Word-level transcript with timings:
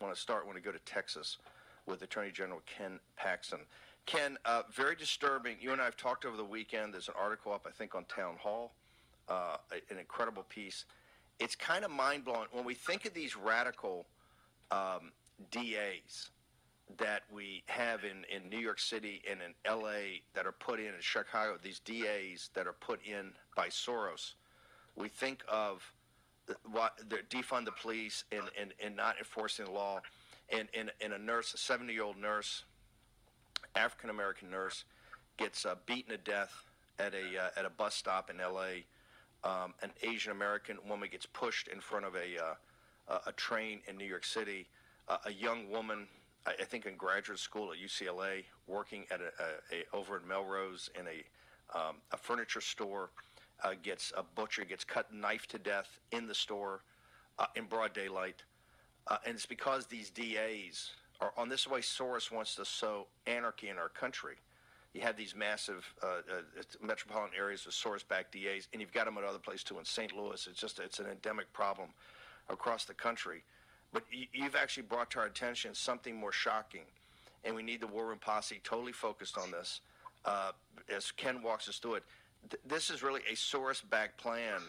Want 0.00 0.14
to 0.14 0.20
start 0.20 0.46
when 0.46 0.54
we 0.54 0.62
go 0.62 0.72
to 0.72 0.78
Texas 0.80 1.36
with 1.84 2.00
Attorney 2.00 2.30
General 2.30 2.62
Ken 2.64 2.98
Paxton. 3.16 3.58
Ken, 4.06 4.38
uh, 4.46 4.62
very 4.72 4.96
disturbing. 4.96 5.56
You 5.60 5.72
and 5.72 5.80
I 5.80 5.84
have 5.84 5.96
talked 5.96 6.24
over 6.24 6.38
the 6.38 6.44
weekend. 6.44 6.94
There's 6.94 7.08
an 7.08 7.14
article 7.20 7.52
up, 7.52 7.66
I 7.68 7.70
think, 7.70 7.94
on 7.94 8.06
Town 8.06 8.36
Hall, 8.40 8.72
uh, 9.28 9.58
an 9.90 9.98
incredible 9.98 10.44
piece. 10.48 10.86
It's 11.38 11.54
kind 11.54 11.84
of 11.84 11.90
mind 11.90 12.24
blowing 12.24 12.46
when 12.50 12.64
we 12.64 12.72
think 12.72 13.04
of 13.04 13.12
these 13.12 13.36
radical 13.36 14.06
um, 14.70 15.12
DAs 15.50 16.30
that 16.96 17.24
we 17.30 17.62
have 17.66 18.02
in, 18.02 18.24
in 18.34 18.48
New 18.48 18.58
York 18.58 18.80
City 18.80 19.20
and 19.30 19.40
in 19.42 19.52
LA 19.70 20.20
that 20.32 20.46
are 20.46 20.52
put 20.52 20.80
in 20.80 20.86
in 20.86 21.00
Chicago, 21.00 21.58
these 21.62 21.80
DAs 21.80 22.48
that 22.54 22.66
are 22.66 22.72
put 22.72 23.04
in 23.04 23.32
by 23.54 23.68
Soros. 23.68 24.32
We 24.96 25.08
think 25.08 25.44
of 25.46 25.92
defund 27.30 27.64
the 27.64 27.72
police 27.72 28.24
and, 28.32 28.42
and, 28.60 28.72
and 28.82 28.96
not 28.96 29.16
enforcing 29.18 29.66
the 29.66 29.70
law. 29.70 30.00
And, 30.50 30.68
and, 30.76 30.90
and 31.00 31.12
a 31.12 31.18
nurse, 31.18 31.54
a 31.54 31.58
70 31.58 31.92
year 31.92 32.02
old 32.02 32.16
nurse, 32.16 32.64
African 33.76 34.10
American 34.10 34.50
nurse, 34.50 34.84
gets 35.36 35.64
uh, 35.64 35.76
beaten 35.86 36.10
to 36.10 36.18
death 36.18 36.52
at 36.98 37.14
a, 37.14 37.44
uh, 37.44 37.50
at 37.56 37.64
a 37.64 37.70
bus 37.70 37.94
stop 37.94 38.30
in 38.30 38.38
LA. 38.38 38.84
Um, 39.42 39.74
an 39.82 39.90
Asian 40.02 40.32
American 40.32 40.76
woman 40.86 41.08
gets 41.10 41.26
pushed 41.26 41.68
in 41.68 41.80
front 41.80 42.04
of 42.04 42.14
a, 42.14 42.42
uh, 42.42 43.18
a 43.26 43.32
train 43.32 43.80
in 43.88 43.96
New 43.96 44.04
York 44.04 44.24
City. 44.24 44.66
Uh, 45.08 45.16
a 45.24 45.32
young 45.32 45.70
woman, 45.70 46.06
I, 46.46 46.52
I, 46.60 46.64
think 46.64 46.84
in 46.84 46.96
graduate 46.96 47.38
school 47.38 47.72
at 47.72 47.78
UCLA, 47.78 48.44
working 48.66 49.04
at 49.10 49.20
a, 49.20 49.32
a, 49.74 49.80
a 49.80 49.96
over 49.96 50.18
in 50.18 50.28
Melrose 50.28 50.90
in 50.98 51.06
a, 51.06 51.78
um, 51.78 51.96
a 52.12 52.16
furniture 52.16 52.60
store 52.60 53.10
uh, 53.62 53.74
gets 53.82 54.12
a 54.16 54.22
butcher 54.22 54.64
gets 54.64 54.84
cut 54.84 55.12
knife 55.12 55.46
to 55.48 55.58
death 55.58 55.98
in 56.12 56.26
the 56.26 56.34
store 56.34 56.82
uh, 57.38 57.46
in 57.56 57.64
broad 57.64 57.92
daylight, 57.92 58.42
uh, 59.08 59.16
and 59.26 59.34
it's 59.34 59.46
because 59.46 59.86
these 59.86 60.10
DAs 60.10 60.90
are 61.20 61.32
on 61.36 61.48
this 61.48 61.66
way. 61.66 61.80
Soros 61.80 62.30
wants 62.30 62.54
to 62.56 62.64
sow 62.64 63.06
anarchy 63.26 63.68
in 63.68 63.78
our 63.78 63.88
country. 63.88 64.36
You 64.94 65.02
have 65.02 65.16
these 65.16 65.36
massive 65.36 65.94
uh, 66.02 66.06
uh, 66.06 66.62
metropolitan 66.82 67.38
areas 67.38 67.64
with 67.64 67.74
Soros-backed 67.76 68.32
DAs, 68.32 68.66
and 68.72 68.80
you've 68.82 68.92
got 68.92 69.04
them 69.04 69.18
at 69.18 69.24
other 69.24 69.38
places 69.38 69.62
too. 69.62 69.78
In 69.78 69.84
St. 69.84 70.16
Louis, 70.16 70.46
it's 70.50 70.60
just 70.60 70.80
it's 70.80 70.98
an 70.98 71.06
endemic 71.06 71.52
problem 71.52 71.90
across 72.48 72.84
the 72.84 72.94
country. 72.94 73.44
But 73.92 74.04
you've 74.10 74.56
actually 74.56 74.84
brought 74.84 75.10
to 75.12 75.20
our 75.20 75.26
attention 75.26 75.74
something 75.74 76.16
more 76.16 76.32
shocking, 76.32 76.84
and 77.44 77.54
we 77.54 77.62
need 77.62 77.80
the 77.80 77.86
War 77.86 78.06
Room 78.06 78.18
Posse 78.18 78.60
totally 78.64 78.92
focused 78.92 79.38
on 79.38 79.50
this. 79.50 79.80
Uh, 80.24 80.52
as 80.94 81.10
Ken 81.12 81.42
walks 81.42 81.68
us 81.68 81.78
through 81.78 81.94
it, 81.94 82.04
th- 82.48 82.62
this 82.66 82.90
is 82.90 83.02
really 83.02 83.20
a 83.30 83.34
Soros-backed 83.34 84.16
plan 84.18 84.60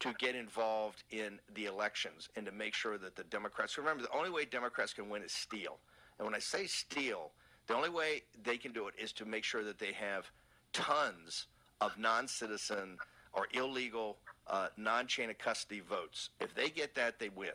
to 0.00 0.12
get 0.18 0.34
involved 0.34 1.02
in 1.10 1.40
the 1.54 1.66
elections 1.66 2.28
and 2.36 2.46
to 2.46 2.52
make 2.52 2.74
sure 2.74 2.98
that 2.98 3.16
the 3.16 3.24
Democrats 3.24 3.76
remember 3.78 4.02
the 4.02 4.16
only 4.16 4.30
way 4.30 4.44
Democrats 4.44 4.92
can 4.92 5.08
win 5.08 5.22
is 5.22 5.32
steal. 5.32 5.78
And 6.18 6.26
when 6.26 6.34
I 6.34 6.38
say 6.38 6.66
steal, 6.66 7.32
the 7.66 7.74
only 7.74 7.90
way 7.90 8.22
they 8.42 8.56
can 8.56 8.72
do 8.72 8.88
it 8.88 8.94
is 9.00 9.12
to 9.14 9.24
make 9.24 9.44
sure 9.44 9.64
that 9.64 9.78
they 9.78 9.92
have 9.92 10.30
tons 10.72 11.46
of 11.80 11.98
non-citizen 11.98 12.96
or 13.32 13.46
illegal 13.52 14.18
uh, 14.46 14.68
non-chain 14.76 15.30
of 15.30 15.38
custody 15.38 15.80
votes. 15.80 16.30
If 16.40 16.54
they 16.54 16.70
get 16.70 16.94
that, 16.94 17.18
they 17.18 17.28
win. 17.28 17.50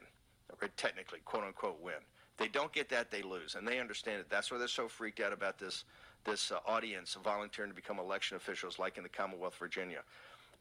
Okay, 0.53 0.67
technically, 0.77 1.19
quote 1.25 1.43
unquote, 1.43 1.81
win. 1.81 1.95
If 2.33 2.37
they 2.37 2.47
don't 2.47 2.71
get 2.71 2.89
that, 2.89 3.11
they 3.11 3.21
lose, 3.21 3.55
and 3.55 3.67
they 3.67 3.79
understand 3.79 4.19
it. 4.19 4.27
That's 4.29 4.51
why 4.51 4.57
they're 4.57 4.67
so 4.67 4.87
freaked 4.87 5.19
out 5.19 5.33
about 5.33 5.57
this 5.57 5.83
this 6.25 6.52
uh, 6.52 6.57
audience 6.66 7.17
volunteering 7.23 7.71
to 7.71 7.75
become 7.75 7.99
election 7.99 8.38
officials, 8.38 8.79
like 8.79 8.97
in 8.97 9.03
the 9.03 9.09
Commonwealth 9.09 9.53
of 9.53 9.59
Virginia. 9.59 9.99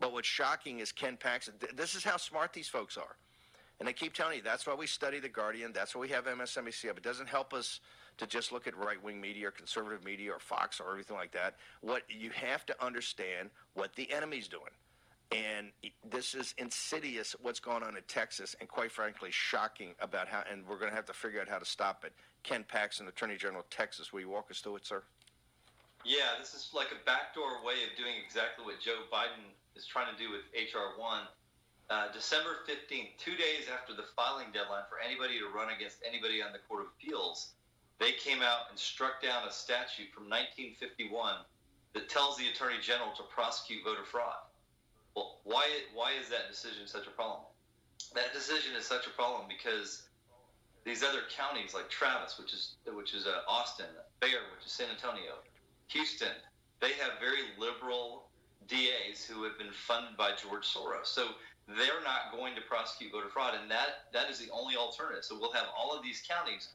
But 0.01 0.13
what's 0.13 0.29
shocking 0.29 0.81
is 0.81 0.93
Ken 0.93 1.17
Paxton. 1.17 1.55
Th- 1.61 1.73
this 1.75 1.95
is 1.95 2.05
how 2.05 2.17
smart 2.17 2.53
these 2.53 2.69
folks 2.69 2.97
are. 2.97 3.17
And 3.79 3.89
they 3.89 3.93
keep 3.93 4.13
telling 4.13 4.37
you 4.37 4.43
that's 4.43 4.67
why 4.67 4.75
we 4.75 4.87
study 4.87 5.19
The 5.19 5.29
Guardian. 5.29 5.73
That's 5.73 5.95
why 5.95 6.03
we 6.03 6.09
have 6.11 6.27
MSNBC 6.27 6.89
up. 6.89 6.99
It 6.99 7.03
doesn't 7.03 7.29
help 7.29 7.53
us 7.53 7.81
to 8.19 8.27
just 8.27 8.53
look 8.53 8.67
at 8.67 8.77
right 8.77 9.03
wing 9.03 9.21
media 9.21 9.49
or 9.49 9.51
conservative 9.51 10.05
media 10.05 10.33
or 10.33 10.39
Fox 10.39 10.81
or 10.81 10.91
everything 10.91 11.17
like 11.17 11.33
that. 11.33 11.57
What 11.81 12.03
you 12.09 12.31
have 12.31 12.65
to 12.67 12.85
understand 12.85 13.51
what 13.75 13.95
the 13.97 14.13
enemy's 14.13 14.49
doing. 14.49 14.71
And 15.33 15.69
this 16.11 16.35
is 16.35 16.55
insidious 16.59 17.35
what's 17.41 17.59
going 17.59 17.83
on 17.83 17.97
in 17.97 18.03
Texas, 18.07 18.55
and 18.61 18.69
quite 18.69 18.93
frankly, 18.93 19.31
shocking 19.33 19.95
about 19.99 20.29
how, 20.29 20.45
and 20.51 20.63
we're 20.69 20.77
going 20.77 20.91
to 20.91 20.95
have 20.97 21.07
to 21.07 21.15
figure 21.15 21.41
out 21.41 21.49
how 21.49 21.59
to 21.59 21.65
stop 21.65 22.05
it. 22.05 22.13
Ken 22.43 22.65
Paxton, 22.69 23.09
Attorney 23.09 23.37
General 23.37 23.61
of 23.61 23.71
Texas, 23.71 24.13
will 24.13 24.21
you 24.21 24.29
walk 24.29 24.51
us 24.51 24.61
through 24.61 24.77
it, 24.77 24.87
sir? 24.87 25.03
Yeah, 26.05 26.35
this 26.39 26.55
is 26.55 26.71
like 26.75 26.91
a 26.91 26.99
backdoor 27.07 27.63
way 27.63 27.87
of 27.87 27.95
doing 27.97 28.19
exactly 28.19 28.67
what 28.67 28.81
Joe 28.83 29.07
Biden 29.07 29.55
is 29.77 29.87
trying 29.87 30.11
to 30.11 30.19
do 30.19 30.31
with 30.31 30.43
H.R. 30.55 30.99
1. 30.99 31.21
Uh, 31.91 32.11
December 32.13 32.67
15th, 32.67 33.15
two 33.19 33.37
days 33.37 33.71
after 33.71 33.95
the 33.95 34.07
filing 34.17 34.51
deadline 34.53 34.83
for 34.91 34.99
anybody 34.99 35.39
to 35.39 35.47
run 35.47 35.71
against 35.71 36.03
anybody 36.03 36.43
on 36.43 36.51
the 36.53 36.59
Court 36.67 36.83
of 36.83 36.89
Appeals, 36.99 37.55
they 38.01 38.13
came 38.13 38.43
out 38.43 38.67
and 38.71 38.79
struck 38.79 39.23
down 39.23 39.47
a 39.47 39.53
statute 39.53 40.11
from 40.11 40.27
1951 40.27 41.47
that 41.95 42.09
tells 42.09 42.37
the 42.37 42.49
Attorney 42.49 42.81
General 42.83 43.13
to 43.15 43.23
prosecute 43.31 43.85
voter 43.85 44.05
fraud. 44.05 44.43
Well, 45.15 45.39
why, 45.45 45.69
why 45.95 46.13
is 46.19 46.29
that 46.31 46.51
decision 46.51 46.87
such 46.87 47.07
a 47.07 47.15
problem? 47.15 47.47
That 48.15 48.33
decision 48.33 48.75
is 48.75 48.87
such 48.87 49.07
a 49.07 49.11
problem 49.11 49.47
because 49.47 50.03
these 50.85 51.03
other 51.03 51.23
counties 51.31 51.75
like 51.75 51.89
Travis, 51.89 52.39
which 52.39 52.53
is 52.53 52.75
which 52.91 53.15
is 53.15 53.27
uh, 53.27 53.47
Austin, 53.47 53.87
Bexar, 54.21 54.41
which 54.57 54.67
is 54.67 54.73
San 54.73 54.89
Antonio, 54.91 55.39
Houston, 55.93 56.35
they 56.81 56.93
have 56.95 57.21
very 57.21 57.43
liberal 57.59 58.29
DAs 58.69 59.25
who 59.25 59.45
have 59.45 59.59
been 59.59 59.73
funded 59.73 60.17
by 60.17 60.33
George 60.33 60.65
Soros. 60.65 61.07
So 61.07 61.29
they're 61.69 62.03
not 62.03 62.33
going 62.33 62.55
to 62.57 62.63
prosecute 62.63 63.13
voter 63.13 63.29
fraud, 63.29 63.55
and 63.61 63.71
that 63.71 64.11
that 64.13 64.31
is 64.31 64.39
the 64.39 64.51
only 64.53 64.77
alternative. 64.77 65.25
So 65.25 65.39
we'll 65.39 65.53
have 65.53 65.67
all 65.77 65.97
of 65.97 66.03
these 66.03 66.23
counties 66.27 66.75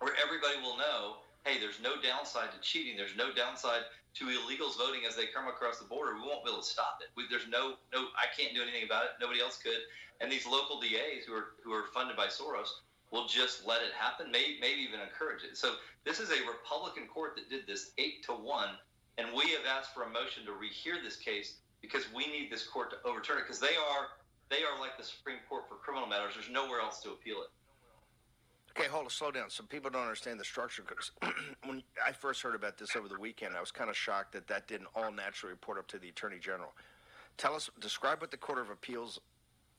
where 0.00 0.14
everybody 0.18 0.58
will 0.60 0.76
know, 0.76 1.22
hey, 1.44 1.60
there's 1.60 1.78
no 1.80 2.00
downside 2.02 2.50
to 2.50 2.60
cheating. 2.60 2.96
There's 2.96 3.16
no 3.16 3.32
downside 3.32 3.86
to 4.14 4.24
illegals 4.26 4.76
voting 4.76 5.06
as 5.08 5.14
they 5.14 5.26
come 5.26 5.48
across 5.48 5.78
the 5.78 5.86
border. 5.86 6.14
We 6.14 6.26
won't 6.26 6.44
be 6.44 6.50
able 6.50 6.60
to 6.60 6.66
stop 6.66 6.98
it. 7.00 7.08
We, 7.16 7.24
there's 7.30 7.48
no 7.48 7.78
no 7.92 8.10
I 8.18 8.26
can't 8.36 8.54
do 8.54 8.62
anything 8.62 8.84
about 8.84 9.04
it. 9.04 9.10
Nobody 9.20 9.40
else 9.40 9.58
could. 9.62 9.78
And 10.20 10.30
these 10.30 10.46
local 10.46 10.80
DAs 10.80 11.24
who 11.26 11.32
are 11.34 11.54
who 11.64 11.72
are 11.72 11.86
funded 11.94 12.16
by 12.16 12.26
Soros 12.26 12.82
will 13.12 13.28
just 13.28 13.66
let 13.66 13.82
it 13.82 13.92
happen, 13.96 14.32
maybe, 14.32 14.56
maybe 14.60 14.80
even 14.80 14.98
encourage 14.98 15.44
it. 15.44 15.56
So 15.56 15.74
this 16.04 16.18
is 16.18 16.30
a 16.30 16.40
Republican 16.48 17.06
court 17.06 17.36
that 17.36 17.48
did 17.50 17.66
this 17.66 17.92
eight 17.98 18.24
to 18.24 18.32
one, 18.32 18.70
and 19.18 19.28
we 19.36 19.50
have 19.52 19.68
asked 19.68 19.94
for 19.94 20.04
a 20.04 20.08
motion 20.08 20.44
to 20.46 20.52
rehear 20.52 21.02
this 21.04 21.16
case 21.16 21.58
because 21.82 22.06
we 22.16 22.26
need 22.26 22.50
this 22.50 22.66
court 22.66 22.90
to 22.90 23.08
overturn 23.08 23.38
it 23.38 23.42
because 23.42 23.60
they 23.60 23.76
are 23.76 24.08
they 24.50 24.64
are 24.64 24.78
like 24.80 24.98
the 24.98 25.04
Supreme 25.04 25.38
Court 25.48 25.64
for 25.68 25.76
criminal 25.76 26.06
matters. 26.06 26.34
There's 26.34 26.50
nowhere 26.50 26.80
else 26.80 27.00
to 27.02 27.10
appeal 27.10 27.36
it. 27.42 27.48
Okay, 28.76 28.88
hold 28.88 29.04
on, 29.04 29.10
slow 29.10 29.30
down. 29.30 29.48
Some 29.48 29.66
people 29.66 29.90
don't 29.90 30.02
understand 30.02 30.38
the 30.38 30.44
structure. 30.44 30.82
Because 30.86 31.10
when 31.64 31.82
I 32.06 32.12
first 32.12 32.42
heard 32.42 32.54
about 32.54 32.76
this 32.76 32.94
over 32.96 33.08
the 33.08 33.18
weekend, 33.18 33.56
I 33.56 33.60
was 33.60 33.70
kind 33.70 33.88
of 33.88 33.96
shocked 33.96 34.32
that 34.32 34.46
that 34.48 34.68
didn't 34.68 34.88
all 34.94 35.10
naturally 35.10 35.52
report 35.52 35.78
up 35.78 35.86
to 35.88 35.98
the 35.98 36.08
Attorney 36.08 36.38
General. 36.38 36.72
Tell 37.38 37.54
us, 37.54 37.70
describe 37.80 38.20
what 38.20 38.30
the 38.30 38.36
Court 38.36 38.58
of 38.58 38.68
Appeals 38.68 39.20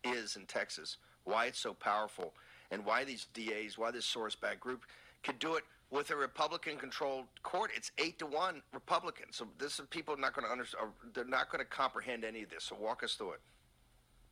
is 0.03 0.35
in 0.35 0.45
Texas, 0.45 0.97
why 1.23 1.45
it's 1.45 1.59
so 1.59 1.73
powerful, 1.73 2.33
and 2.71 2.85
why 2.85 3.03
these 3.03 3.27
DAs, 3.33 3.77
why 3.77 3.91
this 3.91 4.05
Soros-backed 4.05 4.59
group 4.59 4.83
could 5.23 5.39
do 5.39 5.55
it 5.55 5.63
with 5.91 6.09
a 6.09 6.15
Republican-controlled 6.15 7.25
court. 7.43 7.71
It's 7.75 7.91
eight 7.99 8.17
to 8.19 8.25
one 8.25 8.61
Republican. 8.73 9.25
So 9.31 9.47
this 9.59 9.79
is 9.79 9.85
people 9.89 10.17
not 10.17 10.33
going 10.33 10.45
to 10.45 10.51
understand. 10.51 10.89
They're 11.13 11.25
not 11.25 11.51
going 11.51 11.63
to 11.63 11.69
comprehend 11.69 12.23
any 12.25 12.43
of 12.43 12.49
this. 12.49 12.63
So 12.63 12.75
walk 12.79 13.03
us 13.03 13.13
through 13.13 13.33
it. 13.33 13.41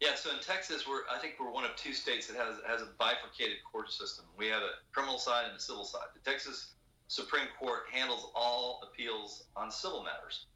Yeah, 0.02 0.16
so 0.16 0.32
in 0.32 0.40
Texas, 0.40 0.88
we're 0.88 1.02
I 1.14 1.20
think 1.20 1.36
we're 1.40 1.52
one 1.52 1.64
of 1.64 1.76
two 1.76 1.94
states 1.94 2.26
that 2.26 2.36
has 2.36 2.56
has 2.66 2.82
a 2.82 2.90
bifurcated 2.98 3.58
court 3.72 3.92
system. 3.92 4.26
We 4.36 4.48
have 4.48 4.64
a 4.64 4.82
criminal 4.92 5.20
side 5.20 5.46
and 5.48 5.56
a 5.56 5.60
civil 5.60 5.86
side. 5.86 6.10
The 6.16 6.28
Texas 6.28 6.74
Supreme 7.08 7.48
Court 7.60 7.82
handles 7.92 8.32
all 8.34 8.82
appeals 8.82 9.44
on 9.56 9.70
civil 9.70 10.04
matters. 10.04 10.48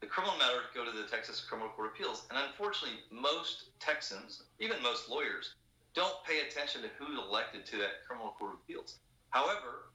The 0.00 0.06
criminal 0.06 0.38
matters 0.38 0.62
go 0.74 0.84
to 0.84 0.96
the 0.96 1.08
Texas 1.08 1.44
Criminal 1.46 1.70
Court 1.70 1.90
Appeals, 1.92 2.24
and 2.30 2.38
unfortunately, 2.38 3.00
most 3.10 3.70
Texans, 3.80 4.44
even 4.60 4.80
most 4.80 5.10
lawyers, 5.10 5.56
don't 5.94 6.22
pay 6.24 6.40
attention 6.40 6.82
to 6.82 6.88
who's 6.98 7.18
elected 7.18 7.66
to 7.66 7.76
that 7.78 8.04
criminal 8.06 8.34
court 8.38 8.54
of 8.54 8.58
appeals. 8.64 8.98
However, 9.30 9.90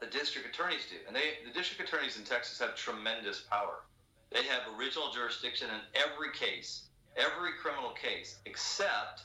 the 0.00 0.06
district 0.06 0.48
attorneys 0.48 0.86
do, 0.90 0.96
and 1.06 1.14
they 1.14 1.38
the 1.46 1.52
district 1.52 1.88
attorneys 1.88 2.16
in 2.16 2.24
Texas 2.24 2.58
have 2.58 2.74
tremendous 2.74 3.40
power. 3.40 3.84
They 4.30 4.44
have 4.44 4.62
original 4.78 5.12
jurisdiction 5.12 5.68
in 5.68 5.80
every 5.94 6.32
case, 6.32 6.88
every 7.16 7.52
criminal 7.60 7.90
case, 7.90 8.38
except 8.46 9.22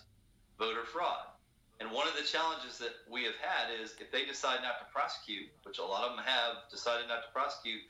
voter 0.59 0.83
fraud. 0.83 1.33
And 1.79 1.91
one 1.91 2.07
of 2.07 2.15
the 2.15 2.23
challenges 2.23 2.77
that 2.79 2.93
we 3.09 3.23
have 3.23 3.37
had 3.39 3.69
is 3.81 3.95
if 3.99 4.11
they 4.11 4.25
decide 4.25 4.59
not 4.61 4.79
to 4.79 4.85
prosecute, 4.91 5.49
which 5.63 5.77
a 5.77 5.83
lot 5.83 6.03
of 6.03 6.15
them 6.15 6.25
have 6.25 6.69
decided 6.71 7.07
not 7.07 7.23
to 7.23 7.31
prosecute 7.31 7.81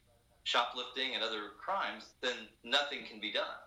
shoplifting 0.44 1.16
and 1.16 1.24
other 1.24 1.56
crimes, 1.60 2.12
then 2.22 2.36
nothing 2.64 3.00
can 3.10 3.20
be 3.20 3.32
done. 3.32 3.60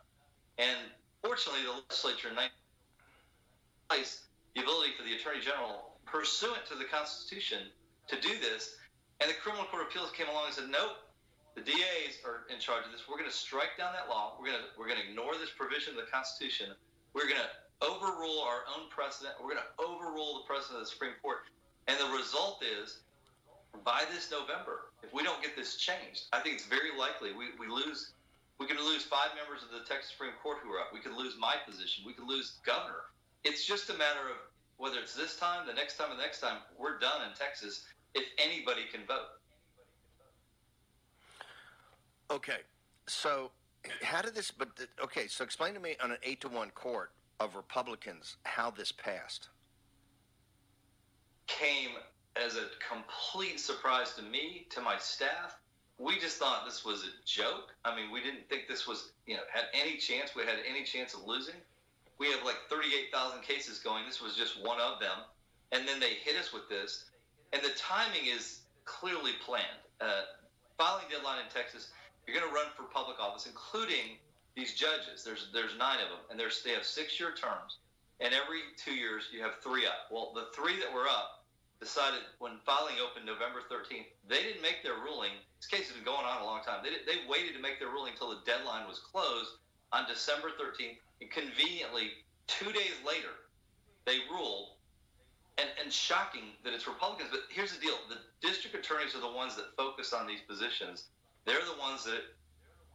And 0.58 0.78
fortunately, 1.22 1.62
the 1.64 1.72
legislature 1.72 2.28
in 2.28 2.36
place 3.88 4.24
the 4.54 4.62
ability 4.62 4.92
for 4.96 5.04
the 5.04 5.14
Attorney 5.14 5.40
General, 5.40 5.94
pursuant 6.06 6.66
to 6.68 6.74
the 6.74 6.84
Constitution, 6.84 7.70
to 8.08 8.20
do 8.20 8.38
this. 8.40 8.76
And 9.20 9.28
the 9.30 9.34
Criminal 9.34 9.66
Court 9.66 9.82
of 9.82 9.88
Appeals 9.88 10.10
came 10.12 10.28
along 10.28 10.46
and 10.46 10.54
said, 10.54 10.68
nope, 10.70 10.96
the 11.54 11.62
DAs 11.62 12.18
are 12.24 12.46
in 12.48 12.58
charge 12.58 12.86
of 12.86 12.92
this. 12.92 13.04
We're 13.08 13.18
going 13.18 13.30
to 13.30 13.34
strike 13.36 13.76
down 13.76 13.92
that 13.92 14.08
law. 14.08 14.38
We're 14.38 14.54
going 14.54 14.62
to 14.62 14.66
we're 14.78 14.86
going 14.86 15.02
to 15.02 15.06
ignore 15.06 15.34
this 15.34 15.50
provision 15.50 15.98
of 15.98 16.00
the 16.00 16.10
Constitution. 16.10 16.72
We're 17.12 17.26
going 17.26 17.42
to 17.42 17.52
overrule 17.82 18.40
our 18.40 18.62
own 18.70 18.88
precedent. 18.88 19.34
We're 19.40 19.56
going 19.56 19.64
to 19.64 19.72
overrule 19.82 20.40
the 20.40 20.46
precedent 20.46 20.80
of 20.80 20.86
the 20.86 20.90
Supreme 20.90 21.18
Court. 21.22 21.48
And 21.88 21.98
the 21.98 22.12
result 22.14 22.62
is, 22.62 23.02
by 23.84 24.04
this 24.12 24.30
November, 24.30 24.92
if 25.02 25.12
we 25.12 25.22
don't 25.22 25.42
get 25.42 25.56
this 25.56 25.76
changed, 25.76 26.30
I 26.32 26.40
think 26.40 26.54
it's 26.54 26.66
very 26.66 26.94
likely 26.96 27.32
we, 27.32 27.56
we 27.58 27.66
lose. 27.66 28.12
We 28.58 28.66
could 28.66 28.78
lose 28.78 29.04
five 29.08 29.32
members 29.34 29.64
of 29.64 29.72
the 29.72 29.88
Texas 29.88 30.12
Supreme 30.12 30.36
Court 30.42 30.58
who 30.62 30.70
are 30.70 30.80
up. 30.80 30.92
We 30.92 31.00
could 31.00 31.16
lose 31.16 31.34
my 31.40 31.56
position. 31.64 32.04
We 32.04 32.12
could 32.12 32.28
lose 32.28 32.60
governor. 32.64 33.08
It's 33.44 33.64
just 33.64 33.90
a 33.90 33.94
matter 33.94 34.20
of 34.30 34.36
whether 34.76 34.98
it's 34.98 35.14
this 35.14 35.36
time, 35.36 35.66
the 35.66 35.74
next 35.74 35.96
time, 35.96 36.08
the 36.10 36.22
next 36.22 36.40
time. 36.40 36.58
We're 36.78 36.98
done 36.98 37.22
in 37.28 37.36
Texas 37.36 37.84
if 38.14 38.24
anybody 38.38 38.82
can 38.92 39.02
vote. 39.06 39.28
Okay, 42.30 42.58
so 43.06 43.50
how 44.02 44.22
did 44.22 44.34
this? 44.34 44.50
But 44.50 44.68
okay, 45.02 45.26
so 45.26 45.44
explain 45.44 45.74
to 45.74 45.80
me 45.80 45.96
on 46.02 46.12
an 46.12 46.18
eight 46.22 46.40
to 46.42 46.48
one 46.48 46.70
court 46.70 47.12
of 47.40 47.56
Republicans 47.56 48.36
how 48.44 48.70
this 48.70 48.92
passed. 48.92 49.48
Came 51.46 51.90
as 52.36 52.56
a 52.56 52.66
complete 52.88 53.58
surprise 53.58 54.14
to 54.14 54.22
me, 54.22 54.66
to 54.70 54.80
my 54.80 54.96
staff. 54.98 55.58
We 55.98 56.18
just 56.18 56.38
thought 56.38 56.64
this 56.64 56.84
was 56.84 57.02
a 57.02 57.26
joke. 57.26 57.74
I 57.84 57.94
mean, 57.94 58.10
we 58.10 58.22
didn't 58.22 58.48
think 58.48 58.68
this 58.68 58.86
was, 58.86 59.12
you 59.26 59.34
know, 59.34 59.42
had 59.52 59.64
any 59.74 59.96
chance. 59.96 60.34
We 60.34 60.42
had 60.44 60.58
any 60.68 60.84
chance 60.84 61.12
of 61.12 61.24
losing. 61.26 61.56
We 62.20 62.30
have 62.30 62.44
like 62.44 62.58
38,000 62.68 63.42
cases 63.42 63.80
going. 63.80 64.04
This 64.06 64.20
was 64.20 64.36
just 64.36 64.62
one 64.62 64.78
of 64.78 65.00
them. 65.00 65.24
And 65.72 65.88
then 65.88 65.98
they 65.98 66.14
hit 66.22 66.36
us 66.36 66.52
with 66.52 66.68
this. 66.68 67.06
And 67.52 67.62
the 67.62 67.72
timing 67.76 68.28
is 68.28 68.60
clearly 68.84 69.32
planned. 69.44 69.82
Uh, 70.00 70.22
filing 70.76 71.04
deadline 71.10 71.38
in 71.40 71.50
Texas 71.50 71.90
you're 72.30 72.38
going 72.38 72.46
to 72.46 72.54
run 72.54 72.70
for 72.76 72.84
public 72.84 73.18
office, 73.18 73.46
including 73.46 74.14
these 74.54 74.74
judges. 74.74 75.24
There's 75.24 75.50
there's 75.52 75.74
nine 75.74 75.98
of 75.98 76.14
them, 76.14 76.22
and 76.30 76.38
they 76.38 76.46
have 76.74 76.86
six 76.86 77.18
year 77.18 77.34
terms, 77.34 77.82
and 78.20 78.30
every 78.30 78.62
two 78.78 78.94
years 78.94 79.34
you 79.34 79.42
have 79.42 79.58
three 79.62 79.82
up. 79.86 80.06
Well, 80.10 80.30
the 80.30 80.46
three 80.54 80.78
that 80.78 80.94
were 80.94 81.10
up 81.10 81.42
decided 81.82 82.20
when 82.38 82.60
filing 82.62 83.02
opened 83.02 83.24
November 83.24 83.64
13th, 83.66 84.06
they 84.28 84.46
didn't 84.46 84.60
make 84.60 84.84
their 84.84 85.00
ruling. 85.00 85.32
This 85.58 85.66
case 85.66 85.88
has 85.88 85.96
been 85.96 86.04
going 86.04 86.22
on 86.28 86.42
a 86.42 86.44
long 86.44 86.60
time. 86.62 86.84
They, 86.84 86.92
they 87.08 87.24
waited 87.24 87.56
to 87.56 87.62
make 87.62 87.80
their 87.80 87.88
ruling 87.88 88.12
until 88.12 88.30
the 88.30 88.44
deadline 88.44 88.86
was 88.86 89.00
closed 89.00 89.59
on 89.92 90.06
December 90.06 90.48
13th, 90.48 90.98
and 91.20 91.30
conveniently, 91.30 92.10
two 92.46 92.72
days 92.72 92.94
later, 93.06 93.48
they 94.06 94.18
ruled. 94.30 94.68
And, 95.58 95.68
and 95.82 95.92
shocking 95.92 96.56
that 96.64 96.72
it's 96.72 96.86
Republicans, 96.86 97.28
but 97.30 97.40
here's 97.50 97.74
the 97.74 97.80
deal: 97.80 97.92
the 98.08 98.16
district 98.40 98.74
attorneys 98.74 99.14
are 99.14 99.20
the 99.20 99.30
ones 99.30 99.56
that 99.56 99.76
focus 99.76 100.14
on 100.14 100.26
these 100.26 100.40
positions 100.48 101.08
they're 101.44 101.64
the 101.64 101.80
ones 101.80 102.04
that 102.04 102.22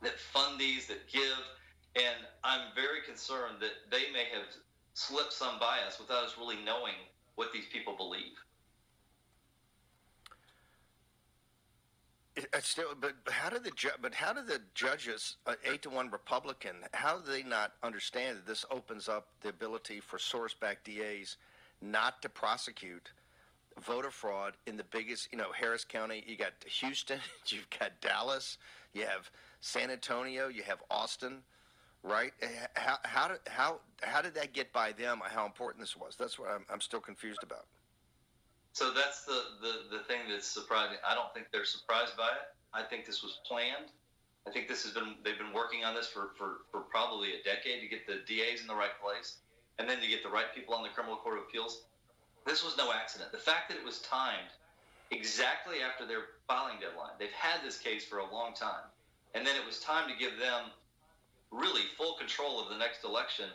that 0.02 0.20
fund 0.20 0.60
these, 0.60 0.88
that 0.88 1.08
give, 1.12 1.40
and 1.96 2.16
I'm 2.44 2.68
very 2.76 3.02
concerned 3.02 3.56
that 3.62 3.72
they 3.90 4.12
may 4.12 4.26
have 4.34 4.46
slipped 4.94 5.34
some 5.34 5.58
bias 5.58 6.00
without 6.00 6.26
us 6.26 6.36
really 6.38 6.58
knowing 6.64 6.94
what 7.36 7.52
these 7.52 7.66
people 7.72 7.96
believe. 7.96 8.34
It's 12.36 12.45
still, 12.64 12.96
but 13.00 13.14
how 13.30 13.50
did 13.50 13.64
the 13.64 13.72
ju- 13.72 13.90
but 14.02 14.14
how 14.14 14.34
do 14.34 14.42
the 14.42 14.62
judges, 14.74 15.38
uh, 15.46 15.56
eight 15.64 15.82
to 15.84 15.90
one 15.90 16.10
Republican, 16.10 16.76
how 16.94 17.18
do 17.18 17.32
they 17.32 17.44
not 17.44 17.74
understand 17.84 18.38
that 18.38 18.46
this 18.48 18.66
opens 18.72 19.10
up 19.10 19.28
the 19.42 19.50
ability 19.50 20.00
for 20.00 20.18
Soros-backed 20.18 20.86
DAs 20.86 21.38
not 21.82 22.22
to 22.22 22.30
prosecute? 22.30 23.12
voter 23.82 24.12
fraud 24.12 24.54
in 24.68 24.78
the 24.78 24.84
biggest, 24.86 25.30
you 25.32 25.38
know, 25.38 25.52
Harris 25.52 25.84
County. 25.84 26.24
You 26.26 26.38
got 26.38 26.54
Houston, 26.66 27.20
you've 27.48 27.70
got 27.78 28.00
Dallas, 28.02 28.58
you 28.94 29.06
have 29.06 29.30
San 29.62 29.92
Antonio, 29.92 30.48
you 30.48 30.64
have 30.64 30.80
Austin, 30.90 31.40
right? 32.04 32.32
Eh, 32.42 32.48
how 32.76 32.98
how 33.04 33.32
how 33.48 33.80
how 34.02 34.22
did 34.22 34.34
that 34.36 34.54
get 34.54 34.72
by 34.72 34.92
them? 34.92 35.22
How 35.24 35.46
important 35.46 35.82
this 35.82 35.98
was? 35.98 36.16
That's 36.18 36.40
what 36.40 36.50
I'm, 36.50 36.66
I'm 36.72 36.82
still 36.82 37.02
confused 37.02 37.44
about. 37.44 37.66
So 38.76 38.92
that's 38.92 39.24
the, 39.24 39.56
the 39.64 39.98
the 39.98 40.04
thing 40.04 40.28
that's 40.28 40.48
surprising. 40.48 41.00
I 41.08 41.16
don't 41.16 41.32
think 41.34 41.48
they're 41.52 41.64
surprised 41.64 42.18
by 42.18 42.28
it. 42.28 42.52
I 42.74 42.84
think 42.84 43.06
this 43.06 43.24
was 43.24 43.40
planned. 43.48 43.88
I 44.46 44.52
think 44.52 44.68
this 44.68 44.84
has 44.84 44.92
been 44.92 45.16
they've 45.24 45.40
been 45.40 45.56
working 45.56 45.86
on 45.88 45.96
this 45.96 46.08
for, 46.08 46.36
for, 46.38 46.68
for 46.72 46.82
probably 46.82 47.40
a 47.40 47.42
decade 47.48 47.80
to 47.82 47.88
get 47.88 48.06
the 48.06 48.20
DAs 48.28 48.60
in 48.60 48.68
the 48.68 48.76
right 48.76 48.94
place 49.02 49.40
and 49.80 49.88
then 49.88 50.00
to 50.02 50.08
get 50.08 50.24
the 50.24 50.30
right 50.30 50.52
people 50.54 50.76
on 50.76 50.84
the 50.84 50.90
criminal 50.90 51.16
court 51.16 51.38
of 51.38 51.44
appeals 51.48 51.88
this 52.46 52.64
was 52.64 52.78
no 52.78 52.94
accident. 52.94 53.32
The 53.32 53.40
fact 53.42 53.70
that 53.70 53.78
it 53.78 53.84
was 53.84 54.00
timed 54.02 54.54
exactly 55.12 55.78
after 55.82 56.06
their 56.06 56.38
filing 56.48 56.80
deadline, 56.80 57.18
they've 57.20 57.32
had 57.32 57.66
this 57.66 57.78
case 57.78 58.06
for 58.06 58.20
a 58.20 58.32
long 58.32 58.54
time, 58.54 58.86
and 59.34 59.46
then 59.46 59.56
it 59.56 59.66
was 59.66 59.80
time 59.80 60.08
to 60.08 60.16
give 60.16 60.38
them 60.38 60.70
really 61.52 61.82
full 61.98 62.14
control 62.14 62.62
of 62.62 62.70
the 62.70 62.78
next 62.78 63.04
election. 63.04 63.46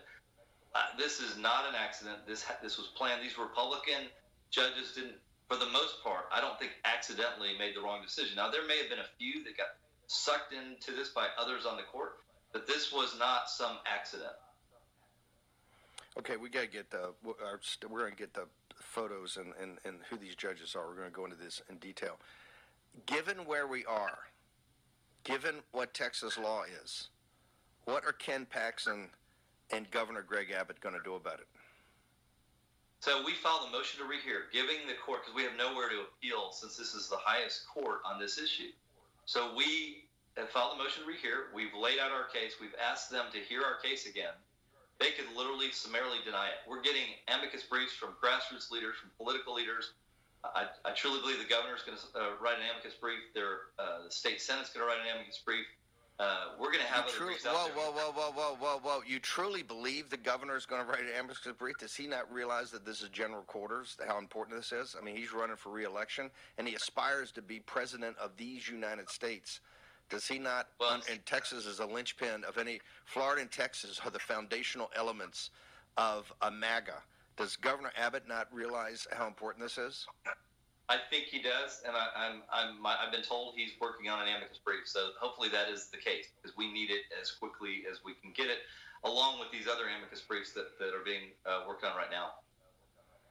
Uh, 0.75 0.83
this 0.99 1.21
is 1.21 1.37
not 1.39 1.69
an 1.69 1.75
accident. 1.75 2.19
This 2.27 2.45
this 2.63 2.79
was 2.79 2.89
planned. 2.89 3.23
These 3.23 3.39
Republican 3.39 4.11
judges 4.51 4.93
didn't, 4.95 5.17
for 5.49 5.57
the 5.57 5.71
most 5.71 6.03
part, 6.03 6.27
I 6.33 6.41
don't 6.41 6.59
think 6.59 6.73
accidentally 6.85 7.51
made 7.59 7.75
the 7.75 7.81
wrong 7.81 8.03
decision. 8.03 8.37
Now 8.37 8.51
there 8.51 8.67
may 8.67 8.79
have 8.79 8.89
been 8.89 9.01
a 9.01 9.11
few 9.19 9.45
that 9.45 9.57
got 9.57 9.79
sucked 10.07 10.53
into 10.53 10.93
this 10.93 11.11
by 11.11 11.29
others 11.39 11.67
on 11.67 11.77
the 11.77 11.83
court, 11.85 12.19
but 12.53 12.67
this 12.67 12.93
was 12.93 13.17
not 13.19 13.49
some 13.49 13.79
accident. 13.87 14.33
Okay, 16.19 16.37
we 16.37 16.49
got 16.49 16.63
to 16.63 16.67
get 16.67 16.91
the. 16.91 17.13
We're 17.23 18.01
going 18.01 18.13
to 18.13 18.19
get 18.19 18.35
the 18.35 18.47
photos 18.77 19.37
and, 19.37 19.53
and, 19.61 19.79
and 19.85 19.99
who 20.09 20.17
these 20.17 20.35
judges 20.35 20.75
are. 20.75 20.87
We're 20.89 20.97
going 20.97 21.11
to 21.11 21.15
go 21.15 21.25
into 21.25 21.37
this 21.37 21.63
in 21.71 21.77
detail. 21.77 22.19
Given 23.07 23.39
where 23.47 23.69
we 23.69 23.85
are, 23.85 24.19
given 25.23 25.57
what 25.71 25.95
Texas 25.95 26.37
law 26.37 26.65
is, 26.83 27.09
what 27.85 28.05
are 28.05 28.13
Ken 28.13 28.45
Paxton 28.45 29.11
and 29.71 29.89
Governor 29.93 30.23
Greg 30.23 30.51
Abbott 30.51 30.81
going 30.81 30.97
to 30.97 31.03
do 31.05 31.15
about 31.15 31.39
it? 31.39 31.47
So 33.01 33.25
we 33.25 33.33
filed 33.33 33.69
a 33.69 33.73
motion 33.73 34.01
to 34.01 34.07
rehear, 34.07 34.53
giving 34.53 34.87
the 34.87 34.95
court, 35.05 35.23
because 35.23 35.35
we 35.35 35.43
have 35.43 35.57
nowhere 35.57 35.89
to 35.89 36.05
appeal 36.05 36.53
since 36.53 36.77
this 36.77 36.95
is 36.95 37.09
the 37.09 37.17
highest 37.17 37.67
court 37.67 38.01
on 38.05 38.21
this 38.21 38.39
issue. 38.39 38.71
So 39.25 39.55
we 39.57 40.05
have 40.37 40.51
filed 40.51 40.75
a 40.75 40.79
motion 40.79 41.05
to 41.05 41.09
rehear. 41.09 41.53
We've 41.55 41.75
laid 41.75 41.99
out 41.99 42.13
our 42.13 42.29
case. 42.29 42.61
We've 42.61 42.77
asked 42.77 43.11
them 43.11 43.27
to 43.33 43.39
hear 43.39 43.63
our 43.63 43.81
case 43.83 44.07
again 44.07 44.37
they 45.01 45.17
could 45.17 45.33
literally 45.35 45.73
summarily 45.73 46.21
deny 46.25 46.53
it. 46.53 46.61
We're 46.69 46.85
getting 46.85 47.17
amicus 47.27 47.65
briefs 47.65 47.97
from 47.97 48.13
grassroots 48.23 48.71
leaders, 48.71 49.01
from 49.01 49.11
political 49.17 49.57
leaders. 49.57 49.97
I, 50.45 50.69
I 50.85 50.93
truly 50.93 51.21
believe 51.21 51.41
the 51.41 51.49
governor 51.49 51.75
is 51.75 51.83
going 51.83 51.97
to 51.97 52.05
uh, 52.15 52.37
write 52.41 52.61
an 52.61 52.69
amicus 52.69 52.95
brief. 53.01 53.33
Their, 53.35 53.73
uh, 53.81 54.05
the 54.05 54.13
state 54.13 54.41
senate's 54.41 54.71
going 54.71 54.85
to 54.85 54.89
write 54.89 55.01
an 55.01 55.09
amicus 55.17 55.41
brief. 55.41 55.65
Uh, 56.21 56.49
we're 56.59 56.71
going 56.71 56.85
to 56.85 56.93
have 56.93 57.07
you 57.07 57.13
other 57.13 57.17
truly, 57.17 57.35
whoa. 57.43 57.69
Whoa, 57.75 57.93
whoa, 57.93 58.13
whoa, 58.13 58.33
whoa, 58.33 58.57
whoa, 58.61 58.79
whoa! 58.83 59.01
You 59.07 59.19
truly 59.19 59.63
believe 59.63 60.11
the 60.11 60.19
governor 60.19 60.55
is 60.55 60.67
going 60.67 60.85
to 60.85 60.87
write 60.87 61.01
an 61.01 61.09
amicus 61.19 61.53
brief? 61.57 61.79
Does 61.79 61.97
he 61.97 62.07
not 62.07 62.31
realize 62.31 62.71
that 62.73 62.85
this 62.85 63.01
is 63.01 63.09
general 63.09 63.41
quarters? 63.43 63.97
How 64.07 64.19
important 64.19 64.59
this 64.59 64.71
is? 64.71 64.95
I 65.01 65.03
mean, 65.03 65.17
he's 65.17 65.33
running 65.33 65.57
for 65.57 65.71
reelection, 65.71 66.31
and 66.59 66.69
he 66.69 66.75
aspires 66.75 67.33
to 67.33 67.43
be 67.43 67.61
president 67.61 68.19
of 68.19 68.33
these 68.37 68.69
United 68.69 69.09
States. 69.09 69.61
Does 70.11 70.27
he 70.27 70.39
not? 70.39 70.69
Well, 70.79 71.01
and 71.11 71.25
Texas 71.25 71.65
is 71.65 71.79
a 71.79 71.87
linchpin 71.87 72.45
of 72.45 72.59
any. 72.59 72.81
Florida 73.07 73.41
and 73.41 73.51
Texas 73.51 73.99
are 74.05 74.11
the 74.11 74.19
foundational 74.19 74.91
elements 74.95 75.51
of 75.97 76.31
a 76.43 76.51
MAGA. 76.51 77.03
Does 77.39 77.57
Governor 77.57 77.93
Abbott 77.97 78.29
not 78.29 78.53
realize 78.53 79.07
how 79.11 79.27
important 79.27 79.65
this 79.65 79.79
is? 79.79 80.07
I 80.91 80.99
think 81.09 81.27
he 81.27 81.41
does, 81.41 81.83
and 81.87 81.95
I, 81.95 82.11
am 82.27 82.43
I'm, 82.51 82.83
I'm, 82.83 82.99
I've 82.99 83.13
been 83.13 83.23
told 83.23 83.55
he's 83.55 83.79
working 83.81 84.11
on 84.11 84.27
an 84.27 84.27
amicus 84.27 84.59
brief. 84.59 84.91
So 84.91 85.11
hopefully 85.21 85.49
that 85.51 85.69
is 85.71 85.87
the 85.87 85.97
case 85.97 86.27
because 86.35 86.57
we 86.57 86.73
need 86.73 86.91
it 86.91 87.03
as 87.15 87.31
quickly 87.31 87.85
as 87.89 88.01
we 88.05 88.15
can 88.15 88.33
get 88.35 88.51
it, 88.51 88.67
along 89.05 89.39
with 89.39 89.53
these 89.53 89.69
other 89.71 89.85
amicus 89.87 90.21
briefs 90.21 90.53
that, 90.55 90.77
that 90.81 90.89
are 90.89 91.05
being 91.05 91.31
uh, 91.47 91.63
worked 91.69 91.85
on 91.85 91.97
right 91.97 92.11
now. 92.11 92.31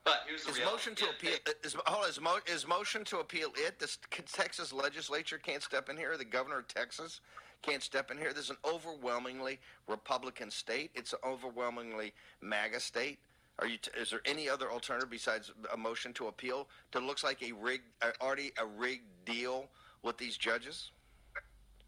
But 0.06 0.22
here's 0.26 0.46
the 0.46 0.52
is 0.52 0.58
reality. 0.58 0.74
motion 0.74 0.96
to 0.96 1.10
appeal 1.10 1.34
is, 1.62 1.76
hold 1.86 2.06
on, 2.06 2.10
is, 2.10 2.22
mo, 2.22 2.38
is 2.48 2.66
motion 2.66 3.04
to 3.04 3.18
appeal 3.18 3.52
it? 3.58 3.78
The 3.78 3.94
Texas 4.32 4.72
legislature 4.72 5.38
can't 5.38 5.62
step 5.62 5.90
in 5.90 5.98
here. 5.98 6.16
The 6.16 6.24
governor 6.24 6.60
of 6.60 6.68
Texas 6.70 7.20
can't 7.62 7.84
step 7.84 8.10
in 8.10 8.18
here. 8.18 8.32
This 8.32 8.46
is 8.46 8.52
an 8.52 8.58
overwhelmingly 8.64 9.60
Republican 9.90 10.50
state. 10.50 10.92
It's 10.96 11.12
an 11.12 11.20
overwhelmingly 11.26 12.14
MAGA 12.42 12.80
state. 12.80 13.20
Are 13.60 13.68
you? 13.68 13.78
T- 13.78 13.92
is 14.00 14.10
there 14.10 14.22
any 14.26 14.48
other 14.50 14.72
alternative 14.72 15.10
besides 15.10 15.52
a 15.74 15.78
motion 15.78 16.14
to 16.14 16.28
appeal 16.28 16.68
that 16.92 17.04
looks 17.04 17.24
like 17.24 17.44
a 17.44 17.52
rigged, 17.52 17.84
uh, 18.02 18.12
already 18.22 18.52
a 18.58 18.66
rigged 18.66 19.04
deal 19.26 19.68
with 20.02 20.18
these 20.18 20.38
judges? 20.38 20.92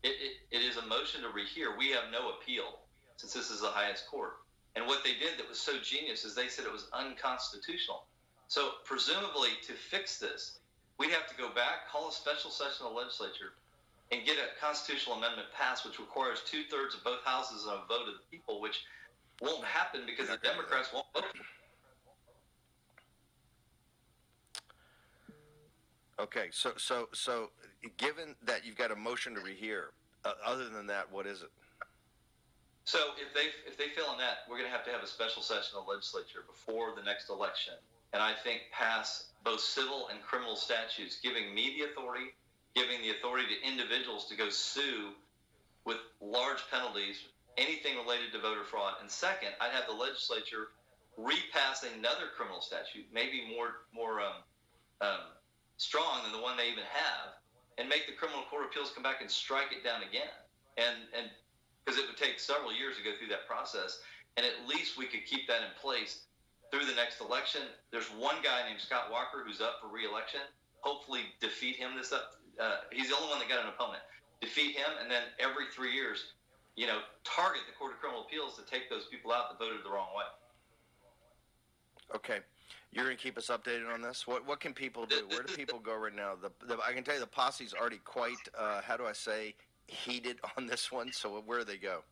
It, 0.04 0.10
it, 0.10 0.58
it 0.58 0.62
is 0.62 0.78
a 0.78 0.86
motion 0.86 1.22
to 1.22 1.28
rehear. 1.30 1.78
We 1.78 1.90
have 1.92 2.06
no 2.12 2.32
appeal 2.32 2.80
since 3.16 3.34
this 3.34 3.52
is 3.52 3.62
the 3.62 3.68
highest 3.68 4.08
court. 4.08 4.38
And 4.76 4.86
what 4.88 5.04
they 5.04 5.12
did 5.12 5.38
that 5.38 5.48
was 5.48 5.60
so 5.60 5.74
genius 5.80 6.26
is 6.26 6.36
they 6.36 6.48
said 6.48 6.66
it 6.66 6.72
was 6.72 6.88
unconstitutional. 6.94 8.06
So 8.48 8.72
presumably 8.84 9.50
to 9.68 9.74
fix 9.74 10.18
this, 10.18 10.60
we'd 10.98 11.12
have 11.12 11.28
to 11.28 11.36
go 11.36 11.50
back, 11.50 11.88
call 11.90 12.10
a 12.10 12.12
special 12.12 12.52
session 12.52 12.86
of 12.86 12.94
the 12.94 12.98
legislature, 12.98 13.54
and 14.12 14.26
get 14.26 14.38
a 14.38 14.60
constitutional 14.60 15.16
amendment 15.18 15.48
passed, 15.58 15.86
which 15.86 16.00
requires 16.00 16.42
two 16.46 16.64
thirds 16.70 16.96
of 16.96 17.04
both 17.04 17.24
houses 17.24 17.64
and 17.64 17.74
a 17.74 17.88
vote 17.88 18.08
of 18.08 18.16
the 18.16 18.26
people, 18.30 18.60
which 18.60 18.84
won't 19.42 19.64
happen 19.64 20.02
because 20.06 20.28
the 20.28 20.38
Democrats 20.38 20.90
won't 20.94 21.08
vote. 21.14 21.26
Okay, 26.22 26.48
so 26.52 26.74
so 26.78 27.10
so, 27.14 27.50
given 27.98 28.36
that 28.44 28.66
you've 28.66 28.78
got 28.78 28.92
a 28.92 28.96
motion 28.96 29.34
to 29.36 29.42
rehear, 29.42 29.86
uh, 30.24 30.34
other 30.46 30.70
than 30.70 30.86
that, 30.88 31.12
what 31.12 31.26
is 31.26 31.42
it? 31.42 31.50
So 32.86 33.00
if 33.18 33.34
they 33.34 33.50
if 33.66 33.78
they 33.78 33.90
fail 33.96 34.06
on 34.10 34.18
that, 34.20 34.46
we're 34.48 34.58
going 34.58 34.70
to 34.70 34.76
have 34.76 34.86
to 34.86 34.92
have 34.92 35.04
a 35.04 35.08
special 35.08 35.42
session 35.42 35.78
of 35.78 35.86
the 35.86 35.92
legislature 35.92 36.44
before 36.48 36.94
the 36.96 37.04
next 37.04 37.30
election 37.30 37.74
and 38.14 38.22
I 38.22 38.34
think 38.44 38.62
pass 38.72 39.28
both 39.44 39.62
civil 39.62 40.10
and 40.10 40.22
criminal 40.22 40.56
statutes 40.56 41.20
giving 41.22 41.54
me 41.56 41.78
the 41.78 41.92
authority, 41.92 42.34
giving 42.76 43.02
the 43.02 43.12
authority 43.12 43.48
to 43.56 43.68
individuals 43.68 44.28
to 44.28 44.36
go 44.36 44.50
sue 44.50 45.12
with 45.86 45.98
large 46.22 46.60
penalties 46.70 47.18
anything 47.58 47.98
related 47.98 48.32
to 48.34 48.40
voter 48.40 48.64
fraud. 48.64 48.96
And 49.02 49.10
second, 49.10 49.50
I'd 49.60 49.72
have 49.72 49.88
the 49.88 49.94
legislature 49.94 50.70
repass 51.18 51.84
another 51.98 52.32
criminal 52.36 52.62
statute, 52.62 53.06
maybe 53.14 53.44
more 53.54 53.84
more 53.94 54.22
um, 54.22 54.44
um, 55.02 55.20
strong 55.78 56.11
one 56.52 56.60
they 56.60 56.68
even 56.68 56.84
have, 56.92 57.40
and 57.80 57.88
make 57.88 58.04
the 58.12 58.12
criminal 58.12 58.44
court 58.52 58.68
appeals 58.68 58.92
come 58.92 59.08
back 59.08 59.24
and 59.24 59.32
strike 59.32 59.72
it 59.72 59.88
down 59.88 60.04
again. 60.04 60.36
And 60.76 61.08
and 61.16 61.32
because 61.80 61.98
it 61.98 62.06
would 62.06 62.20
take 62.20 62.38
several 62.40 62.76
years 62.76 63.00
to 63.00 63.04
go 63.04 63.16
through 63.16 63.32
that 63.32 63.48
process, 63.48 64.04
and 64.36 64.46
at 64.46 64.68
least 64.68 65.00
we 65.00 65.08
could 65.08 65.26
keep 65.26 65.48
that 65.48 65.64
in 65.64 65.72
place 65.80 66.28
through 66.70 66.86
the 66.86 66.94
next 66.94 67.24
election. 67.24 67.64
There's 67.90 68.12
one 68.20 68.44
guy 68.44 68.68
named 68.68 68.84
Scott 68.84 69.10
Walker 69.10 69.42
who's 69.48 69.64
up 69.64 69.80
for 69.82 69.88
reelection. 69.88 70.44
Hopefully, 70.84 71.32
defeat 71.40 71.80
him 71.80 71.96
this 71.96 72.12
up. 72.12 72.36
Uh, 72.60 72.86
he's 72.92 73.10
the 73.10 73.16
only 73.16 73.30
one 73.32 73.40
that 73.40 73.48
got 73.50 73.64
an 73.64 73.72
opponent. 73.72 74.04
Defeat 74.42 74.76
him, 74.76 74.92
and 75.02 75.10
then 75.10 75.24
every 75.40 75.72
three 75.74 75.94
years, 75.94 76.34
you 76.76 76.88
know, 76.88 77.00
target 77.24 77.62
the 77.70 77.76
Court 77.78 77.94
of 77.94 78.00
Criminal 78.00 78.26
Appeals 78.26 78.58
to 78.58 78.64
take 78.66 78.90
those 78.90 79.06
people 79.06 79.32
out 79.32 79.50
that 79.50 79.64
voted 79.64 79.86
the 79.86 79.90
wrong 79.90 80.10
way. 80.18 80.26
Okay. 82.16 82.40
You're 82.92 83.06
going 83.06 83.16
to 83.16 83.24
keep 83.24 83.38
us 83.38 83.48
updated 83.48 83.92
on 83.94 84.02
this. 84.02 84.28
What 84.28 84.46
what 84.46 84.60
can 84.60 84.74
people 84.74 85.06
do? 85.06 85.26
Where 85.30 85.44
do 85.44 85.54
people 85.54 85.80
go 85.80 85.96
right 85.96 86.16
now? 86.16 86.34
The, 86.42 86.52
the 86.66 86.78
I 86.86 86.92
can 86.94 87.04
tell 87.04 87.14
you 87.14 87.22
the 87.22 87.28
posse's 87.28 87.74
already 87.74 88.00
quite. 88.04 88.38
Uh, 88.58 88.82
how 88.82 88.98
do 88.98 89.06
I 89.06 89.14
say 89.14 89.56
heated 89.88 90.40
on 90.58 90.68
this 90.68 90.92
one? 90.92 91.12
So 91.12 91.42
where 91.46 91.60
do 91.60 91.66
they 91.66 91.78
go? 91.78 92.04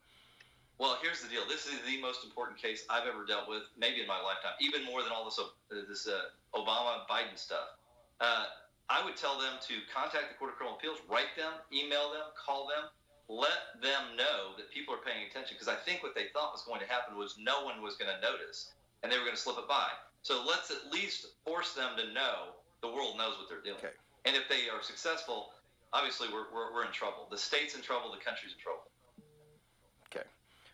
Well, 0.79 0.97
here's 1.03 1.21
the 1.21 1.27
deal. 1.27 1.43
This 1.43 1.65
is 1.67 1.75
the 1.85 1.99
most 1.99 2.23
important 2.23 2.57
case 2.57 2.85
I've 2.89 3.05
ever 3.05 3.25
dealt 3.27 3.49
with, 3.49 3.63
maybe 3.77 3.99
in 3.99 4.07
my 4.07 4.21
lifetime, 4.23 4.55
even 4.61 4.85
more 4.85 5.03
than 5.03 5.11
all 5.11 5.25
this 5.25 5.37
uh, 5.37 5.75
this 5.89 6.07
uh, 6.07 6.31
Obama 6.55 7.03
Biden 7.11 7.35
stuff. 7.35 7.75
Uh, 8.21 8.45
I 8.89 9.03
would 9.03 9.17
tell 9.17 9.37
them 9.37 9.59
to 9.67 9.75
contact 9.93 10.31
the 10.31 10.35
Court 10.39 10.51
of 10.51 10.57
Criminal 10.57 10.79
Appeals, 10.79 10.97
write 11.11 11.35
them, 11.35 11.51
email 11.71 12.09
them, 12.09 12.31
call 12.33 12.65
them, 12.65 12.89
let 13.27 13.75
them 13.83 14.17
know 14.17 14.55
that 14.57 14.71
people 14.71 14.95
are 14.95 15.03
paying 15.03 15.27
attention. 15.29 15.59
Because 15.59 15.67
I 15.67 15.75
think 15.75 16.01
what 16.01 16.15
they 16.15 16.31
thought 16.33 16.55
was 16.55 16.63
going 16.63 16.79
to 16.79 16.87
happen 16.87 17.19
was 17.19 17.35
no 17.37 17.63
one 17.67 17.83
was 17.83 17.99
going 17.99 18.09
to 18.09 18.19
notice, 18.23 18.71
and 19.03 19.11
they 19.11 19.19
were 19.19 19.27
going 19.27 19.35
to 19.35 19.41
slip 19.41 19.59
it 19.59 19.67
by. 19.67 19.91
So 20.21 20.43
let's 20.47 20.71
at 20.71 20.91
least 20.91 21.27
force 21.45 21.73
them 21.73 21.91
to 21.97 22.13
know 22.13 22.55
the 22.81 22.87
world 22.87 23.17
knows 23.17 23.37
what 23.37 23.49
they're 23.49 23.61
doing. 23.61 23.77
Okay. 23.77 23.95
And 24.25 24.35
if 24.35 24.47
they 24.49 24.69
are 24.69 24.81
successful, 24.81 25.49
obviously 25.93 26.27
we're, 26.31 26.45
we're, 26.53 26.73
we're 26.73 26.85
in 26.85 26.91
trouble. 26.91 27.27
The 27.31 27.37
state's 27.37 27.75
in 27.75 27.81
trouble. 27.81 28.11
The 28.11 28.23
country's 28.23 28.53
in 28.53 28.59
trouble. 28.59 28.83
Okay. 30.11 30.27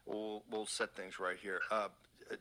We'll, 0.05 0.43
we'll 0.49 0.65
set 0.65 0.95
things 0.95 1.19
right 1.19 1.37
here. 1.41 1.61
Uh, 1.71 1.89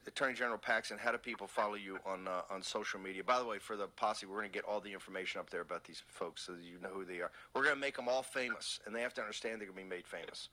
Attorney 0.06 0.34
General 0.34 0.58
Paxton, 0.58 0.98
how 0.98 1.12
do 1.12 1.18
people 1.18 1.46
follow 1.46 1.74
you 1.74 1.98
on 2.06 2.26
uh, 2.26 2.40
on 2.50 2.62
social 2.62 2.98
media? 2.98 3.22
By 3.22 3.38
the 3.38 3.44
way, 3.44 3.58
for 3.58 3.76
the 3.76 3.86
posse, 3.86 4.24
we're 4.24 4.38
going 4.38 4.48
to 4.48 4.52
get 4.52 4.64
all 4.64 4.80
the 4.80 4.92
information 4.92 5.40
up 5.40 5.50
there 5.50 5.60
about 5.60 5.84
these 5.84 6.02
folks 6.08 6.42
so 6.42 6.52
you 6.52 6.78
know 6.80 6.88
who 6.88 7.04
they 7.04 7.20
are. 7.20 7.30
We're 7.54 7.64
going 7.64 7.74
to 7.74 7.80
make 7.80 7.96
them 7.96 8.08
all 8.08 8.22
famous, 8.22 8.80
and 8.86 8.94
they 8.94 9.02
have 9.02 9.12
to 9.14 9.20
understand 9.20 9.60
they're 9.60 9.68
going 9.68 9.78
to 9.78 9.84
be 9.84 9.96
made 9.96 10.06
famous, 10.06 10.48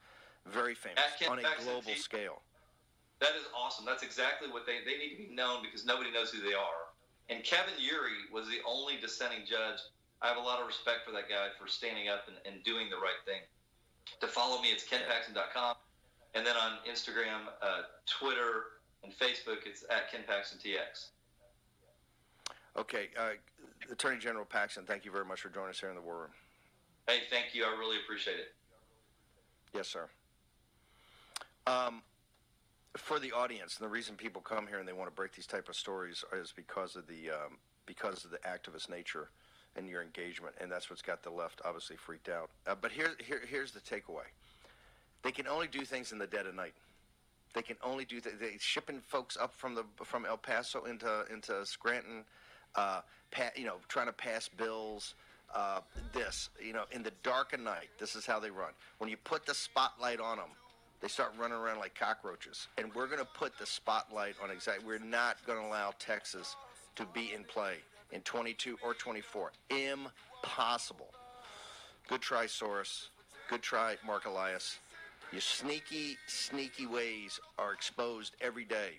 very 0.46 0.76
famous 0.76 1.00
on 1.30 1.40
a 1.40 1.44
global 1.64 1.96
scale. 1.96 2.42
That 3.22 3.38
is 3.38 3.46
awesome. 3.56 3.86
That's 3.86 4.04
exactly 4.04 4.50
what 4.50 4.66
they 4.66 4.82
they 4.84 4.98
need 4.98 5.16
to 5.16 5.30
be 5.30 5.30
known 5.34 5.62
because 5.62 5.86
nobody 5.86 6.12
knows 6.12 6.32
who 6.32 6.42
they 6.42 6.58
are. 6.58 6.90
And 7.30 7.44
Kevin 7.44 7.78
Yeary 7.78 8.28
was 8.34 8.48
the 8.50 8.58
only 8.68 8.98
dissenting 9.00 9.46
judge. 9.46 9.80
I 10.22 10.28
have 10.28 10.38
a 10.38 10.42
lot 10.42 10.60
of 10.60 10.68
respect 10.68 11.06
for 11.06 11.12
that 11.14 11.30
guy 11.30 11.48
for 11.58 11.68
standing 11.68 12.10
up 12.10 12.26
and, 12.28 12.36
and 12.46 12.64
doing 12.64 12.90
the 12.90 12.98
right 12.98 13.22
thing. 13.26 13.42
To 14.20 14.28
follow 14.28 14.62
me, 14.62 14.70
it's 14.70 14.84
kenpaxton.com. 14.84 15.76
And 16.34 16.46
then 16.46 16.56
on 16.58 16.80
Instagram, 16.90 17.48
uh, 17.62 17.84
Twitter, 18.06 18.82
and 19.04 19.14
Facebook, 19.14 19.66
it's 19.66 19.84
at 19.90 20.12
Ken 20.12 20.22
Paxton 20.28 20.60
TX. 20.60 21.10
Okay. 22.78 23.10
Uh, 23.18 23.32
Attorney 23.92 24.20
General 24.20 24.46
Paxton, 24.46 24.86
thank 24.86 25.06
you 25.06 25.12
very 25.12 25.26
much 25.26 25.42
for 25.42 25.50
joining 25.50 25.72
us 25.72 25.80
here 25.80 25.90
in 25.90 25.96
the 25.96 26.02
War 26.02 26.18
Room. 26.18 26.30
Hey, 27.08 27.22
thank 27.30 27.54
you. 27.54 27.66
I 27.66 27.78
really 27.78 27.98
appreciate 28.04 28.38
it. 28.38 28.54
Yes, 29.74 29.88
sir. 29.88 30.08
Um, 31.68 32.02
for 32.98 33.20
the 33.20 33.32
audience, 33.32 33.78
and 33.78 33.86
the 33.86 33.92
reason 33.92 34.16
people 34.16 34.42
come 34.42 34.68
here 34.68 34.80
and 34.80 34.88
they 34.88 34.94
want 34.94 35.10
to 35.10 35.16
break 35.16 35.34
these 35.34 35.48
type 35.48 35.70
of 35.70 35.76
stories 35.76 36.24
is 36.34 36.52
because 36.56 36.96
of 36.96 37.08
the 37.08 37.32
um, 37.32 37.58
because 37.86 38.26
of 38.26 38.32
the 38.32 38.38
activist 38.40 38.90
nature 38.90 39.30
and 39.76 39.88
your 39.88 40.02
engagement, 40.02 40.54
and 40.60 40.72
that's 40.72 40.90
what's 40.90 41.02
got 41.02 41.24
the 41.24 41.30
left 41.30 41.62
obviously 41.64 41.96
freaked 41.96 42.30
out. 42.30 42.50
Uh, 42.68 42.76
but 42.80 42.92
here, 42.92 43.12
here, 43.26 43.42
here's 43.48 43.72
the 43.72 43.80
takeaway: 43.80 44.28
they 45.24 45.32
can 45.32 45.48
only 45.48 45.68
do 45.68 45.86
things 45.86 46.12
in 46.12 46.18
the 46.18 46.28
dead 46.28 46.46
of 46.46 46.56
night. 46.56 46.74
They 47.54 47.62
can 47.62 47.78
only 47.84 48.06
do 48.06 48.20
th- 48.20 48.36
they 48.40 48.58
shipping 48.60 49.02
folks 49.02 49.38
up 49.38 49.54
from 49.54 49.76
the 49.76 49.84
from 50.04 50.26
El 50.26 50.38
Paso 50.38 50.84
into 50.84 51.26
into 51.32 51.66
Scranton, 51.66 52.26
uh, 52.76 53.02
pa- 53.32 53.52
you 53.56 53.66
know, 53.66 53.78
trying 53.88 54.08
to 54.08 54.14
pass 54.14 54.50
bills. 54.50 55.16
Uh, 55.54 55.82
this, 56.14 56.50
you 56.66 56.72
know, 56.72 56.86
in 56.94 57.04
the 57.04 57.12
dark 57.24 57.52
of 57.52 57.60
night, 57.60 57.90
this 58.00 58.16
is 58.16 58.26
how 58.26 58.40
they 58.40 58.50
run. 58.50 58.72
When 59.00 59.10
you 59.10 59.18
put 59.18 59.46
the 59.46 59.54
spotlight 59.54 60.22
on 60.22 60.38
them, 60.38 60.48
they 61.02 61.08
start 61.08 61.34
running 61.38 61.58
around 61.58 61.80
like 61.80 61.96
cockroaches. 61.96 62.68
And 62.78 62.94
we're 62.94 63.08
going 63.08 63.20
to 63.20 63.26
put 63.26 63.58
the 63.58 63.66
spotlight 63.66 64.36
on 64.42 64.52
exactly. 64.52 64.86
We're 64.86 65.00
not 65.00 65.38
going 65.46 65.60
to 65.60 65.66
allow 65.66 65.94
Texas 66.00 66.56
to 66.96 67.06
be 67.14 67.34
in 67.34 67.44
play 67.44 67.76
in 68.12 68.22
22 68.22 68.78
or 68.84 68.94
24. 68.94 69.52
Impossible. 69.70 71.10
Good 72.08 72.22
try, 72.22 72.46
Soros. 72.46 73.08
Good 73.50 73.62
try, 73.62 73.96
Marc 74.06 74.26
Elias. 74.26 74.78
Your 75.32 75.42
sneaky, 75.42 76.18
sneaky 76.28 76.86
ways 76.86 77.40
are 77.58 77.74
exposed 77.74 78.36
every 78.42 78.66
day 78.66 78.92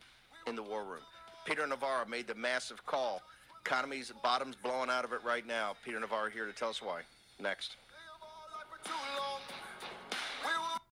in 0.46 0.56
the 0.56 0.62
war 0.62 0.82
room. 0.84 1.02
Peter 1.44 1.66
Navarro 1.66 2.06
made 2.06 2.26
the 2.26 2.34
massive 2.34 2.84
call. 2.86 3.22
Economy's 3.64 4.12
bottom's 4.22 4.56
blowing 4.56 4.90
out 4.90 5.04
of 5.04 5.12
it 5.12 5.20
right 5.24 5.46
now. 5.46 5.74
Peter 5.84 6.00
Navarro 6.00 6.30
here 6.30 6.46
to 6.46 6.52
tell 6.52 6.70
us 6.70 6.80
why. 6.82 7.02
Next. 7.40 7.76